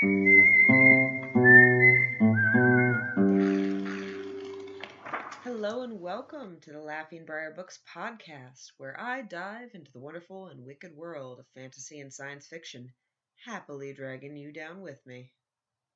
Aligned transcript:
Hello 0.00 0.16
and 5.82 6.00
welcome 6.00 6.56
to 6.62 6.72
the 6.72 6.80
Laughing 6.80 7.26
Briar 7.26 7.52
Books 7.54 7.80
podcast, 7.94 8.72
where 8.78 8.98
I 8.98 9.20
dive 9.20 9.74
into 9.74 9.92
the 9.92 9.98
wonderful 9.98 10.46
and 10.46 10.64
wicked 10.64 10.96
world 10.96 11.38
of 11.38 11.44
fantasy 11.54 12.00
and 12.00 12.10
science 12.10 12.46
fiction, 12.46 12.90
happily 13.44 13.92
dragging 13.92 14.38
you 14.38 14.54
down 14.54 14.80
with 14.80 15.06
me. 15.06 15.32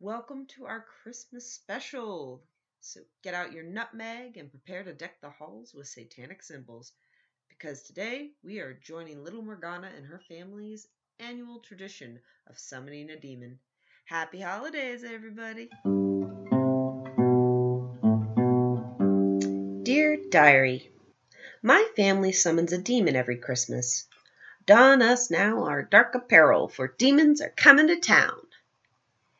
Welcome 0.01 0.49
to 0.49 0.67
our 0.67 0.85
Christmas 1.03 1.51
special. 1.51 2.43
So 2.83 3.01
get 3.23 3.33
out 3.33 3.55
your 3.55 3.65
nutmeg 3.65 4.37
and 4.37 4.51
prepare 4.51 4.85
to 4.85 4.93
deck 4.93 5.23
the 5.23 5.31
halls 5.31 5.73
with 5.73 5.89
satanic 5.89 6.43
symbols, 6.43 6.93
because 7.49 7.85
today 7.85 8.33
we 8.43 8.59
are 8.59 8.79
joining 8.85 9.25
little 9.25 9.41
Morgana 9.41 9.91
and 9.97 10.05
her 10.05 10.21
family's 10.29 10.89
annual 11.19 11.61
tradition 11.61 12.21
of 12.47 12.59
summoning 12.59 13.09
a 13.09 13.19
demon. 13.19 13.59
Happy 14.07 14.39
holidays, 14.39 15.03
everybody! 15.03 15.71
Dear 19.83 20.19
Diary, 20.29 20.93
My 21.63 21.89
family 21.97 22.31
summons 22.31 22.75
a 22.75 22.79
demon 22.79 23.17
every 23.17 23.39
Christmas. 23.39 24.07
Don 24.67 25.01
us 25.01 25.31
now 25.31 25.65
our 25.65 25.83
dark 25.83 26.15
apparel, 26.15 26.69
for 26.69 26.95
demons 26.99 27.41
are 27.41 27.55
coming 27.57 27.87
to 27.87 27.99
town. 27.99 28.47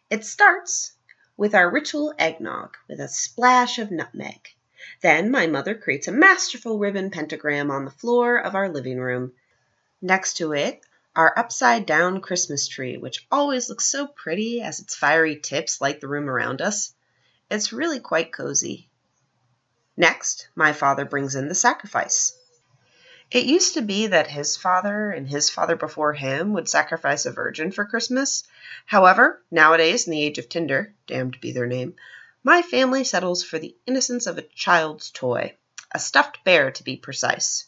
It 0.09 0.25
starts 0.25 0.93
with 1.37 1.55
our 1.55 1.71
ritual 1.71 2.15
eggnog 2.19 2.79
with 2.89 3.01
a 3.01 3.09
splash 3.09 3.79
of 3.79 3.91
nutmeg. 3.91 4.49
Then 5.03 5.31
my 5.31 5.47
mother 5.47 5.75
creates 5.75 6.09
a 6.09 6.13
masterful 6.13 6.79
ribbon 6.79 7.11
pentagram 7.11 7.71
on 7.71 7.85
the 7.85 7.91
floor 7.91 8.39
of 8.39 8.55
our 8.55 8.71
living 8.71 8.99
room. 8.99 9.35
Next 10.01 10.39
to 10.39 10.55
it, 10.55 10.81
our 11.17 11.39
upside 11.39 11.87
down 11.87 12.21
Christmas 12.21 12.67
tree, 12.67 12.97
which 12.97 13.27
always 13.31 13.69
looks 13.69 13.85
so 13.85 14.07
pretty 14.07 14.61
as 14.61 14.81
its 14.81 14.97
fiery 14.97 15.37
tips 15.37 15.81
light 15.81 16.01
the 16.01 16.09
room 16.09 16.29
around 16.29 16.61
us. 16.61 16.93
It's 17.51 17.73
really 17.73 18.01
quite 18.01 18.33
cozy. 18.33 18.89
Next, 19.97 20.49
my 20.57 20.73
father 20.73 21.05
brings 21.05 21.37
in 21.37 21.49
the 21.49 21.55
sacrifice. 21.55 22.37
It 23.31 23.47
used 23.47 23.75
to 23.75 23.83
be 23.83 24.09
that 24.09 24.27
his 24.27 24.57
father 24.57 25.11
and 25.11 25.29
his 25.29 25.51
father 25.51 25.77
before 25.77 26.13
him 26.13 26.53
would 26.53 26.69
sacrifice 26.69 27.27
a 27.27 27.33
virgin 27.33 27.71
for 27.71 27.85
Christmas. 27.85 28.45
However, 28.85 29.43
nowadays, 29.51 30.07
in 30.07 30.11
the 30.11 30.23
age 30.23 30.39
of 30.39 30.49
Tinder, 30.49 30.95
damned 31.07 31.41
be 31.41 31.53
their 31.53 31.67
name, 31.67 31.95
my 32.43 32.61
family 32.61 33.05
settles 33.05 33.43
for 33.43 33.59
the 33.59 33.77
innocence 33.87 34.27
of 34.27 34.37
a 34.37 34.43
child's 34.43 35.11
toy, 35.11 35.57
a 35.93 35.99
stuffed 35.99 36.45
bear 36.45 36.71
to 36.73 36.83
be 36.83 36.97
precise. 36.97 37.67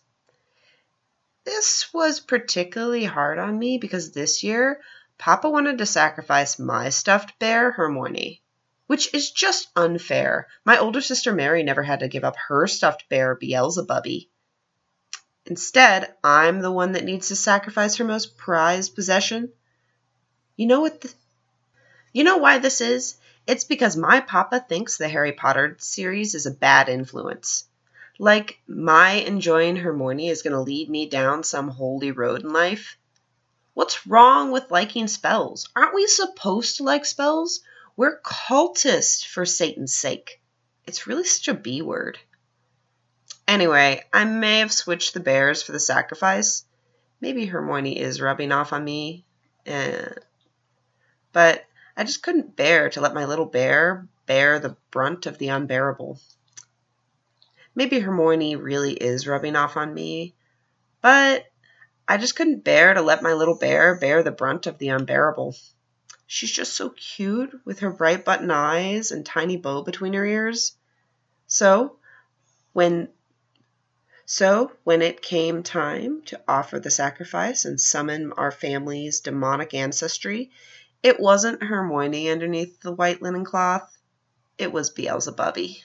This 1.47 1.95
was 1.95 2.21
particularly 2.21 3.07
hard 3.07 3.39
on 3.39 3.59
me 3.59 3.79
because 3.79 4.11
this 4.13 4.43
year 4.43 4.83
Papa 5.17 5.49
wanted 5.49 5.79
to 5.79 5.87
sacrifice 5.87 6.59
my 6.59 6.91
stuffed 6.91 7.39
bear, 7.39 7.71
Hermione 7.71 8.43
which 8.87 9.13
is 9.13 9.31
just 9.31 9.69
unfair. 9.77 10.47
My 10.65 10.79
older 10.79 11.01
sister 11.01 11.33
Mary 11.33 11.63
never 11.63 11.83
had 11.83 12.01
to 12.01 12.09
give 12.09 12.25
up 12.25 12.37
her 12.49 12.67
stuffed 12.67 13.09
bear, 13.09 13.37
Beelzebubby. 13.37 14.29
Instead, 15.47 16.15
I'm 16.25 16.61
the 16.61 16.73
one 16.73 16.93
that 16.93 17.05
needs 17.05 17.29
to 17.29 17.37
sacrifice 17.37 17.97
her 17.97 18.05
most 18.05 18.37
prized 18.37 18.95
possession. 18.95 19.53
You 20.57 20.67
know 20.67 20.81
what? 20.81 21.01
The, 21.01 21.13
you 22.13 22.25
know 22.25 22.39
why 22.39 22.59
this 22.59 22.81
is? 22.81 23.17
It's 23.47 23.65
because 23.65 23.97
my 23.97 24.21
papa 24.21 24.65
thinks 24.69 24.97
the 24.97 25.09
Harry 25.09 25.33
Potter 25.33 25.77
series 25.79 26.35
is 26.35 26.47
a 26.47 26.51
bad 26.51 26.89
influence. 26.89 27.65
Like 28.19 28.59
my 28.67 29.13
enjoying 29.13 29.77
Hermione 29.77 30.29
is 30.29 30.43
going 30.43 30.55
to 30.55 30.61
lead 30.61 30.89
me 30.89 31.09
down 31.09 31.45
some 31.45 31.69
holy 31.69 32.13
road 32.13 32.43
in 32.43 32.53
life. 32.53 32.97
What's 33.75 34.07
wrong 34.07 34.53
with 34.53 34.71
liking 34.71 35.07
spells? 35.07 35.69
Aren't 35.77 35.95
we 35.95 36.07
supposed 36.07 36.79
to 36.79 36.83
like 36.83 37.05
spells? 37.05 37.61
We're 37.95 38.21
cultists 38.21 39.25
for 39.25 39.45
Satan's 39.45 39.95
sake. 39.95 40.41
It's 40.87 41.07
really 41.07 41.25
such 41.25 41.49
a 41.49 41.55
B 41.55 41.83
word. 41.83 42.19
Anyway, 43.47 44.03
I 44.13 44.25
may 44.25 44.61
have 44.61 44.73
switched 44.73 45.15
the 45.15 45.21
bears 45.21 45.63
for 45.63 45.73
the 45.73 45.81
sacrifice. 45.81 46.65
Maybe 47.21 47.47
Hermione 47.47 47.99
is 47.99 48.21
rubbing 48.21 48.51
off 48.51 48.73
on 48.73 48.85
me. 48.85 49.27
Eh. 49.67 50.09
But 51.33 51.65
I 51.97 52.05
just 52.05 52.23
couldn't 52.23 52.57
bear 52.57 52.89
to 52.91 53.01
let 53.01 53.15
my 53.15 53.25
little 53.25 53.47
bear 53.47 54.09
bear 54.27 54.59
the 54.59 54.77
brunt 54.91 55.27
of 55.27 55.39
the 55.39 55.49
unbearable. 55.49 56.19
Maybe 57.77 58.01
Hermione 58.01 58.57
really 58.57 58.95
is 58.95 59.29
rubbing 59.29 59.55
off 59.55 59.77
on 59.77 59.93
me, 59.93 60.35
but 61.03 61.45
I 62.09 62.17
just 62.17 62.35
couldn't 62.35 62.65
bear 62.65 62.95
to 62.95 63.03
let 63.03 63.23
my 63.23 63.35
little 63.35 63.59
bear 63.59 63.95
bear 63.95 64.23
the 64.23 64.31
brunt 64.31 64.67
of 64.67 64.79
the 64.79 64.89
unbearable. 64.89 65.55
She's 66.27 66.51
just 66.51 66.75
so 66.75 66.89
cute 66.89 67.55
with 67.67 67.81
her 67.81 67.91
bright 67.91 68.25
button 68.25 68.51
eyes 68.51 69.11
and 69.11 69.27
tiny 69.27 69.59
bow 69.59 69.83
between 69.83 70.15
her 70.15 70.25
ears. 70.25 70.73
So, 71.47 71.99
when 72.73 73.11
so 74.25 74.73
when 74.83 75.03
it 75.03 75.23
came 75.23 75.63
time 75.63 76.23
to 76.23 76.41
offer 76.49 76.81
the 76.81 76.91
sacrifice 76.91 77.67
and 77.67 77.81
summon 77.81 78.33
our 78.33 78.51
family's 78.51 79.21
demonic 79.21 79.75
ancestry, 79.75 80.51
it 81.03 81.21
wasn't 81.21 81.63
Hermione 81.63 82.31
underneath 82.31 82.81
the 82.81 82.93
white 82.93 83.21
linen 83.21 83.45
cloth. 83.45 83.97
It 84.59 84.73
was 84.73 84.91
Beelzebubby. 84.91 85.83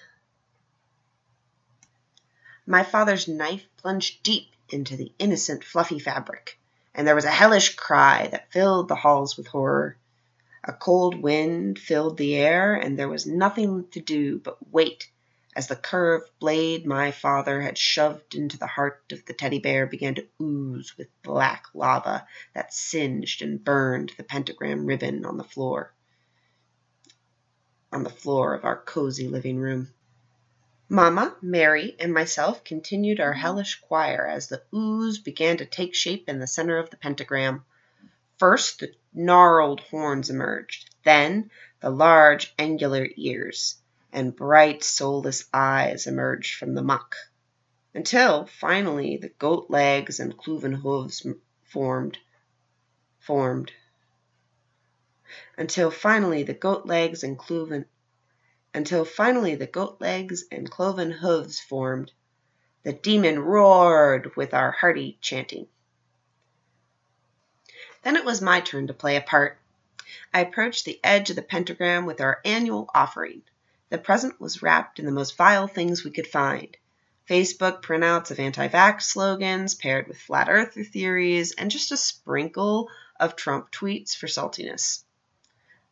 My 2.66 2.84
father's 2.84 3.28
knife 3.28 3.66
plunged 3.78 4.24
deep 4.24 4.52
into 4.70 4.96
the 4.96 5.12
innocent, 5.18 5.64
fluffy 5.64 6.00
fabric, 6.00 6.60
and 6.94 7.08
there 7.08 7.16
was 7.16 7.26
a 7.26 7.32
hellish 7.32 7.76
cry 7.76 8.28
that 8.28 8.52
filled 8.52 8.88
the 8.88 8.96
halls 8.96 9.36
with 9.36 9.48
horror. 9.48 9.98
A 10.64 10.74
cold 10.74 11.22
wind 11.22 11.80
filled 11.80 12.18
the 12.18 12.36
air, 12.36 12.76
and 12.76 12.98
there 12.98 13.10
was 13.10 13.26
nothing 13.26 13.88
to 13.90 14.00
do 14.00 14.40
but 14.40 14.72
wait 14.72 15.10
as 15.56 15.68
the 15.68 15.76
curved 15.76 16.30
blade 16.40 16.86
my 16.86 17.12
father 17.12 17.62
had 17.62 17.78
shoved 17.78 18.36
into 18.36 18.58
the 18.58 18.68
heart 18.68 19.04
of 19.12 19.26
the 19.26 19.34
teddy 19.34 19.60
bear 19.60 19.86
began 19.86 20.16
to 20.16 20.28
ooze 20.42 20.98
with 20.98 21.08
black 21.24 21.66
lava 21.74 22.26
that 22.54 22.74
singed 22.74 23.42
and 23.42 23.64
burned 23.64 24.14
the 24.18 24.24
pentagram 24.24 24.86
ribbon 24.86 25.26
on 25.26 25.38
the 25.38 25.44
floor 25.44 25.94
on 27.92 28.04
the 28.04 28.10
floor 28.10 28.54
of 28.54 28.64
our 28.64 28.78
cozy 28.78 29.28
living 29.28 29.58
room. 29.58 29.94
Mamma, 30.94 31.38
Mary, 31.42 31.96
and 32.02 32.14
myself 32.14 32.66
continued 32.66 33.22
our 33.22 33.32
hellish 33.32 33.80
choir 33.80 34.28
as 34.28 34.48
the 34.48 34.62
ooze 34.74 35.20
began 35.20 35.56
to 35.56 35.66
take 35.66 35.96
shape 35.96 36.28
in 36.28 36.40
the 36.40 36.48
center 36.48 36.78
of 36.78 36.90
the 36.90 36.98
pentagram. 36.98 37.64
First 38.38 38.80
the 38.80 38.94
gnarled 39.14 39.80
horns 39.80 40.30
emerged, 40.30 40.94
then 41.06 41.50
the 41.80 41.90
large 41.90 42.54
angular 42.60 43.08
ears, 43.16 43.78
and 44.12 44.36
bright 44.36 44.84
soulless 44.84 45.46
eyes 45.54 46.08
emerged 46.08 46.56
from 46.58 46.74
the 46.74 46.84
muck, 46.84 47.16
until 47.94 48.46
finally 48.46 49.16
the 49.16 49.30
goat 49.30 49.68
legs 49.70 50.20
and 50.20 50.38
cloven 50.38 50.74
hooves 50.74 51.26
formed 51.64 52.18
formed 53.18 53.72
until 55.58 55.90
finally 55.90 56.44
the 56.44 56.54
goat 56.54 56.86
legs 56.86 57.24
and 57.24 57.38
cloven 57.38 57.86
until 58.74 59.06
finally 59.06 59.56
the 59.56 59.68
goat 59.68 59.98
legs 60.00 60.46
and 60.52 60.70
cloven 60.70 61.12
hooves 61.12 61.60
formed. 61.60 62.12
The 62.84 62.94
demon 62.94 63.40
roared 63.40 64.36
with 64.36 64.54
our 64.54 64.72
hearty 64.72 65.18
chanting. 65.22 65.68
Then 68.04 68.16
it 68.16 68.26
was 68.26 68.42
my 68.42 68.62
turn 68.62 68.88
to 68.88 68.94
play 68.94 69.16
a 69.16 69.22
part. 69.22 69.60
I 70.34 70.42
approached 70.42 70.86
the 70.86 71.00
edge 71.04 71.30
of 71.30 71.36
the 71.36 71.42
pentagram 71.42 72.06
with 72.06 72.22
our 72.22 72.42
annual 72.44 72.90
offering. 72.96 73.44
The 73.90 73.98
present 73.98 74.40
was 74.40 74.62
wrapped 74.62 75.00
in 75.00 75.06
the 75.06 75.12
most 75.12 75.38
vile 75.38 75.68
things 75.68 76.04
we 76.04 76.12
could 76.12 76.28
find 76.28 76.76
Facebook 77.32 77.82
printouts 77.82 78.30
of 78.32 78.40
anti 78.40 78.68
vax 78.68 79.04
slogans 79.04 79.76
paired 79.76 80.08
with 80.08 80.18
flat 80.18 80.50
earther 80.50 80.84
theories, 80.84 81.54
and 81.54 81.72
just 81.72 81.92
a 81.92 81.98
sprinkle 81.98 82.90
of 83.20 83.38
Trump 83.38 83.72
tweets 83.72 84.14
for 84.14 84.28
saltiness. 84.28 85.04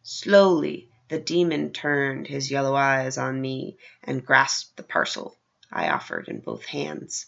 Slowly, 0.04 0.90
the 1.10 1.20
demon 1.20 1.72
turned 1.74 2.28
his 2.28 2.52
yellow 2.52 2.76
eyes 2.76 3.18
on 3.18 3.42
me 3.42 3.78
and 4.04 4.26
grasped 4.26 4.78
the 4.78 4.84
parcel 4.84 5.36
I 5.72 5.90
offered 5.90 6.28
in 6.28 6.40
both 6.40 6.66
hands. 6.66 7.26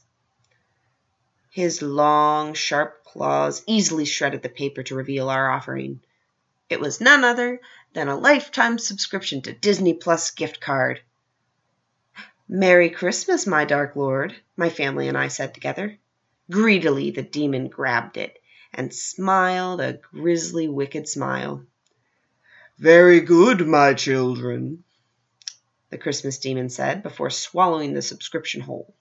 His 1.50 1.82
long, 1.82 2.54
sharp 2.54 3.04
claws 3.04 3.64
easily 3.68 4.06
shredded 4.06 4.42
the 4.42 4.50
paper 4.50 4.84
to 4.84 4.96
reveal 4.96 5.30
our 5.30 5.52
offering. 5.52 6.00
It 6.70 6.80
was 6.80 7.02
none 7.02 7.24
other 7.24 7.60
than 7.94 8.08
a 8.08 8.16
lifetime 8.16 8.80
subscription 8.80 9.42
to 9.42 9.52
Disney 9.52 9.94
Plus 9.94 10.32
gift 10.32 10.62
card. 10.62 11.02
Merry 12.48 12.90
Christmas, 12.90 13.46
my 13.46 13.66
dark 13.66 13.96
lord, 13.96 14.36
my 14.56 14.70
family 14.70 15.08
and 15.08 15.18
I 15.18 15.28
said 15.28 15.54
together. 15.54 15.98
Greedily 16.50 17.12
the 17.12 17.22
demon 17.22 17.68
grabbed 17.68 18.18
it 18.18 18.38
and 18.74 18.94
smiled 18.94 19.82
a 19.82 19.94
grisly, 19.94 20.68
wicked 20.68 21.08
smile. 21.08 21.66
Very 22.78 23.22
good, 23.22 23.68
my 23.68 23.94
children, 23.94 24.84
the 25.90 25.98
Christmas 25.98 26.40
demon 26.40 26.70
said 26.70 27.04
before 27.04 27.30
swallowing 27.30 27.94
the 27.94 28.02
subscription 28.02 28.62
whole. 28.62 28.96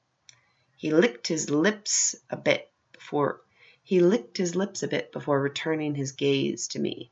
He 0.76 0.92
licked 0.92 1.26
his 1.26 1.50
lips 1.50 2.16
a 2.30 2.36
bit 2.36 2.70
before 2.92 3.40
he 3.82 4.00
licked 4.00 4.36
his 4.36 4.54
lips 4.54 4.82
a 4.82 4.88
bit 4.88 5.10
before 5.10 5.40
returning 5.40 5.94
his 5.94 6.12
gaze 6.12 6.68
to 6.68 6.78
me. 6.78 7.10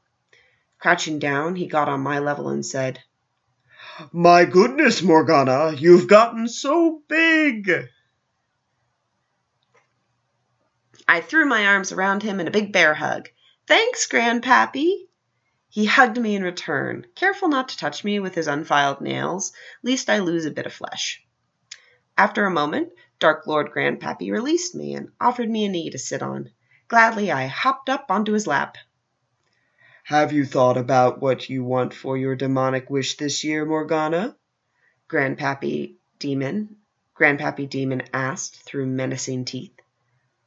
Crouching 0.79 1.19
down, 1.19 1.57
he 1.57 1.67
got 1.67 1.89
on 1.89 2.01
my 2.03 2.21
level 2.21 2.51
and 2.51 2.65
said, 2.65 3.01
My 4.13 4.45
goodness, 4.45 5.03
Morgana, 5.03 5.73
you've 5.73 6.07
gotten 6.07 6.47
so 6.47 7.03
big. 7.09 7.89
I 11.09 11.21
threw 11.21 11.47
my 11.47 11.67
arms 11.67 11.91
around 11.91 12.23
him 12.23 12.39
in 12.39 12.47
a 12.47 12.53
big 12.53 12.73
bear 12.73 12.95
hug. 12.95 13.29
Thanks, 13.67 14.07
Grandpappy. 14.07 15.08
He 15.71 15.85
hugged 15.85 16.19
me 16.19 16.35
in 16.35 16.43
return, 16.43 17.07
careful 17.15 17.49
not 17.49 17.69
to 17.69 17.77
touch 17.77 18.03
me 18.03 18.19
with 18.19 18.35
his 18.35 18.49
unfiled 18.49 19.01
nails, 19.01 19.53
lest 19.83 20.09
I 20.09 20.19
lose 20.19 20.47
a 20.47 20.51
bit 20.51 20.67
of 20.67 20.73
flesh. 20.73 21.23
After 22.17 22.47
a 22.47 22.51
moment, 22.51 22.93
Dark 23.19 23.47
Lord 23.47 23.71
Grandpappy 23.71 24.33
released 24.33 24.75
me 24.75 24.95
and 24.95 25.13
offered 25.21 25.49
me 25.49 25.67
a 25.67 25.69
knee 25.69 25.91
to 25.91 25.99
sit 25.99 26.23
on. 26.23 26.51
Gladly 26.89 27.31
I 27.31 27.47
hopped 27.47 27.89
up 27.89 28.07
onto 28.11 28.33
his 28.33 28.47
lap. 28.47 28.77
Have 30.05 30.33
you 30.33 30.47
thought 30.47 30.79
about 30.79 31.21
what 31.21 31.51
you 31.51 31.63
want 31.63 31.93
for 31.93 32.17
your 32.17 32.35
demonic 32.35 32.89
wish 32.89 33.19
this 33.19 33.45
year, 33.45 33.67
Morgana? 33.67 34.37
Grandpappy 35.09 35.97
Demon, 36.19 36.77
Grandpappy 37.15 37.69
Demon 37.69 38.03
asked 38.15 38.57
through 38.57 38.87
menacing 38.87 39.45
teeth. 39.45 39.79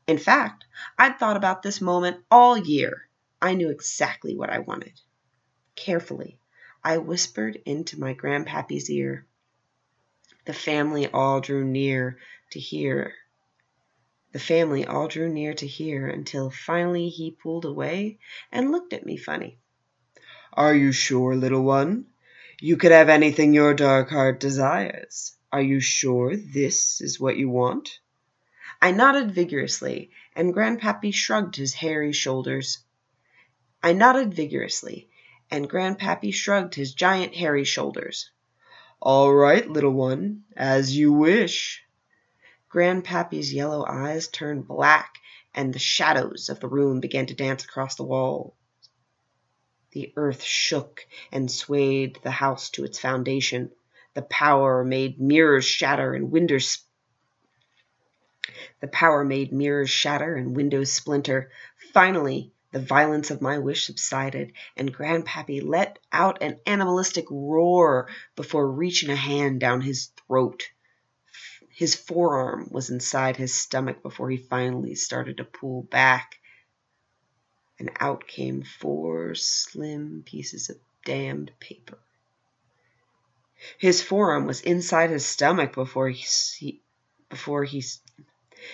In 0.07 0.17
fact, 0.17 0.65
I'd 0.97 1.19
thought 1.19 1.37
about 1.37 1.61
this 1.61 1.79
moment 1.79 2.23
all 2.31 2.57
year. 2.57 3.07
I 3.39 3.53
knew 3.53 3.69
exactly 3.69 4.35
what 4.35 4.49
I 4.49 4.59
wanted. 4.59 4.99
Carefully, 5.81 6.37
I 6.83 6.99
whispered 6.99 7.59
into 7.65 7.99
my 7.99 8.13
grandpappy's 8.13 8.87
ear. 8.87 9.25
The 10.45 10.53
family 10.53 11.07
all 11.07 11.41
drew 11.41 11.65
near 11.65 12.19
to 12.51 12.59
hear. 12.59 13.15
The 14.31 14.37
family 14.37 14.85
all 14.85 15.07
drew 15.07 15.27
near 15.27 15.55
to 15.55 15.65
hear 15.65 16.05
until 16.05 16.51
finally 16.51 17.09
he 17.09 17.31
pulled 17.31 17.65
away 17.65 18.19
and 18.51 18.71
looked 18.71 18.93
at 18.93 19.07
me 19.07 19.17
funny. 19.17 19.57
Are 20.53 20.75
you 20.75 20.91
sure, 20.91 21.35
little 21.35 21.63
one? 21.63 22.05
You 22.59 22.77
could 22.77 22.91
have 22.91 23.09
anything 23.09 23.51
your 23.51 23.73
dark 23.73 24.11
heart 24.11 24.39
desires. 24.39 25.35
Are 25.51 25.63
you 25.63 25.79
sure 25.79 26.35
this 26.35 27.01
is 27.01 27.19
what 27.19 27.37
you 27.37 27.49
want? 27.49 27.99
I 28.79 28.91
nodded 28.91 29.31
vigorously, 29.31 30.11
and 30.35 30.53
Grandpappy 30.53 31.11
shrugged 31.11 31.55
his 31.55 31.73
hairy 31.73 32.13
shoulders. 32.13 32.83
I 33.81 33.93
nodded 33.93 34.31
vigorously, 34.31 35.07
and 35.51 35.69
Grandpappy 35.69 36.33
shrugged 36.33 36.73
his 36.75 36.93
giant 36.93 37.35
hairy 37.35 37.65
shoulders. 37.65 38.31
All 39.01 39.33
right, 39.33 39.67
little 39.67 39.91
one, 39.91 40.43
as 40.55 40.95
you 40.95 41.11
wish. 41.11 41.83
Grandpappy's 42.73 43.53
yellow 43.53 43.85
eyes 43.85 44.29
turned 44.29 44.67
black, 44.67 45.15
and 45.53 45.73
the 45.73 45.79
shadows 45.79 46.47
of 46.47 46.61
the 46.61 46.69
room 46.69 47.01
began 47.01 47.25
to 47.25 47.35
dance 47.35 47.65
across 47.65 47.95
the 47.95 48.03
walls. 48.03 48.53
The 49.91 50.13
earth 50.15 50.41
shook 50.41 51.05
and 51.31 51.51
swayed 51.51 52.17
the 52.23 52.31
house 52.31 52.69
to 52.71 52.85
its 52.85 52.97
foundation. 52.97 53.71
The 54.13 54.21
power 54.21 54.85
made 54.85 55.19
mirrors 55.19 55.65
shatter 55.65 56.13
and 56.13 56.31
windows 56.31 56.79
the 58.79 58.87
power 58.87 59.23
made 59.23 59.53
mirrors 59.53 59.89
shatter 59.89 60.35
and 60.35 60.55
windows 60.55 60.91
splinter. 60.91 61.51
Finally, 61.93 62.51
the 62.71 62.79
violence 62.79 63.31
of 63.31 63.41
my 63.41 63.57
wish 63.57 63.85
subsided, 63.85 64.53
and 64.77 64.93
Grandpappy 64.93 65.61
let 65.63 65.99
out 66.11 66.41
an 66.41 66.59
animalistic 66.65 67.25
roar 67.29 68.07
before 68.35 68.71
reaching 68.71 69.09
a 69.09 69.15
hand 69.15 69.59
down 69.59 69.81
his 69.81 70.07
throat. 70.27 70.69
His 71.69 71.95
forearm 71.95 72.69
was 72.71 72.89
inside 72.89 73.37
his 73.37 73.53
stomach 73.53 74.01
before 74.01 74.29
he 74.29 74.37
finally 74.37 74.95
started 74.95 75.37
to 75.37 75.43
pull 75.43 75.83
back, 75.83 76.39
and 77.79 77.91
out 77.99 78.27
came 78.27 78.63
four 78.63 79.35
slim 79.35 80.23
pieces 80.25 80.69
of 80.69 80.77
damned 81.03 81.51
paper. 81.59 81.97
His 83.77 84.01
forearm 84.01 84.45
was 84.45 84.61
inside 84.61 85.09
his 85.09 85.25
stomach 85.25 85.73
before 85.73 86.09
he 86.09 86.81
before 87.29 87.63
he 87.63 87.83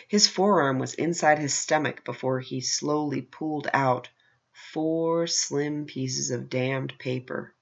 his 0.07 0.27
forearm 0.27 0.79
was 0.79 0.93
inside 0.93 1.39
his 1.39 1.53
stomach 1.53 2.03
before 2.03 2.39
he 2.39 2.61
slowly 2.61 3.21
pulled 3.21 3.67
out 3.73 4.09
four 4.51 5.27
slim 5.27 5.85
pieces 5.85 6.31
of 6.31 6.49
damned 6.49 6.93
paper. 6.99 7.53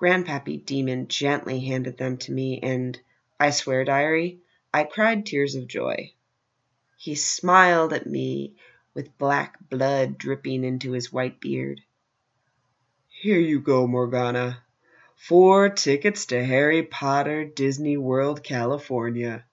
Grandpappy 0.00 0.64
Demon 0.64 1.08
gently 1.08 1.60
handed 1.60 1.96
them 1.96 2.16
to 2.18 2.32
me, 2.32 2.60
and, 2.60 3.00
I 3.40 3.50
swear, 3.50 3.84
diary, 3.84 4.40
I 4.72 4.84
cried 4.84 5.26
tears 5.26 5.54
of 5.54 5.66
joy. 5.66 6.12
He 6.96 7.14
smiled 7.14 7.92
at 7.92 8.06
me 8.06 8.54
with 8.94 9.18
black 9.18 9.58
blood 9.68 10.18
dripping 10.18 10.64
into 10.64 10.92
his 10.92 11.12
white 11.12 11.40
beard. 11.40 11.80
Here 13.08 13.40
you 13.40 13.60
go, 13.60 13.86
Morgana. 13.86 14.62
Four 15.16 15.70
tickets 15.70 16.26
to 16.26 16.44
Harry 16.44 16.84
Potter 16.84 17.44
Disney 17.44 17.96
World, 17.96 18.44
California. 18.44 19.44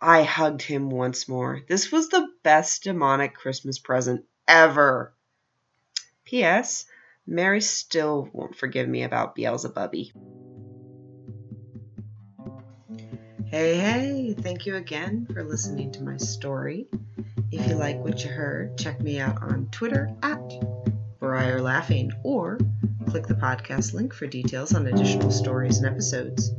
I 0.00 0.22
hugged 0.22 0.62
him 0.62 0.90
once 0.90 1.28
more. 1.28 1.62
This 1.68 1.90
was 1.90 2.08
the 2.08 2.28
best 2.44 2.84
demonic 2.84 3.34
Christmas 3.34 3.78
present 3.78 4.24
ever. 4.46 5.14
P.S. 6.24 6.86
Mary 7.26 7.60
still 7.60 8.28
won't 8.32 8.56
forgive 8.56 8.88
me 8.88 9.02
about 9.02 9.34
Beelzebubby. 9.34 10.12
Hey, 13.50 13.76
hey, 13.76 14.34
thank 14.38 14.66
you 14.66 14.76
again 14.76 15.26
for 15.32 15.42
listening 15.42 15.90
to 15.92 16.02
my 16.02 16.16
story. 16.18 16.86
If 17.50 17.66
you 17.66 17.76
like 17.76 17.98
what 18.04 18.22
you 18.22 18.30
heard, 18.30 18.76
check 18.76 19.00
me 19.00 19.18
out 19.18 19.42
on 19.42 19.68
Twitter 19.72 20.14
at 20.22 20.38
Briar 21.18 21.60
Laughing 21.60 22.12
or 22.22 22.58
click 23.08 23.26
the 23.26 23.34
podcast 23.34 23.94
link 23.94 24.12
for 24.12 24.26
details 24.26 24.74
on 24.74 24.86
additional 24.86 25.30
stories 25.30 25.78
and 25.78 25.86
episodes. 25.86 26.52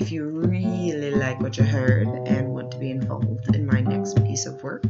If 0.00 0.12
you 0.12 0.28
really 0.28 1.10
like 1.10 1.40
what 1.40 1.56
you 1.58 1.64
heard 1.64 2.06
and 2.06 2.48
want 2.50 2.70
to 2.70 2.78
be 2.78 2.92
involved 2.92 3.54
in 3.54 3.66
my 3.66 3.80
next 3.80 4.24
piece 4.24 4.46
of 4.46 4.62
work, 4.62 4.84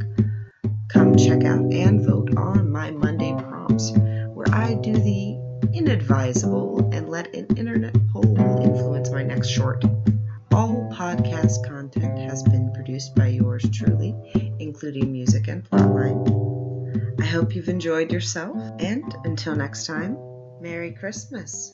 come 0.89 1.17
check 1.17 1.45
out 1.45 1.73
and 1.73 2.05
vote 2.05 2.37
on 2.37 2.71
my 2.71 2.91
Monday 2.91 3.33
prompts, 3.33 3.91
where 3.91 4.47
I 4.53 4.75
do 4.75 4.93
the 4.93 5.39
inadvisable 5.73 6.95
and 6.95 7.09
let 7.09 7.35
an 7.35 7.47
internet 7.57 7.95
poll 8.13 8.39
influence 8.61 9.11
my 9.11 9.23
next 9.23 9.49
short. 9.49 9.83
All 10.53 10.93
podcast 10.93 11.67
content 11.67 12.19
has 12.19 12.43
been 12.43 12.71
produced 12.75 13.15
by 13.15 13.29
yours 13.29 13.65
truly, 13.73 14.15
including 14.59 15.11
music 15.11 15.49
and 15.49 15.65
plotline. 15.65 17.19
I 17.19 17.25
hope 17.25 17.55
you've 17.55 17.71
enjoyed 17.71 18.13
yourself, 18.13 18.57
and 18.79 19.17
until 19.25 19.57
next 19.57 19.87
time, 19.87 20.19
Merry 20.61 20.93
Christmas. 20.93 21.73